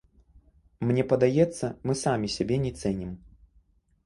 [0.91, 3.15] Мне падаецца, мы самі сябе не цэнім.